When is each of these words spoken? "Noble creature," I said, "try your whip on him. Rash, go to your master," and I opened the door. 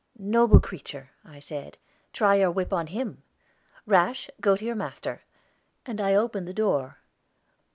"Noble 0.17 0.59
creature," 0.59 1.11
I 1.23 1.39
said, 1.39 1.77
"try 2.11 2.33
your 2.37 2.49
whip 2.49 2.73
on 2.73 2.87
him. 2.87 3.21
Rash, 3.85 4.31
go 4.41 4.57
to 4.57 4.65
your 4.65 4.73
master," 4.73 5.21
and 5.85 6.01
I 6.01 6.15
opened 6.15 6.47
the 6.47 6.55
door. 6.55 6.97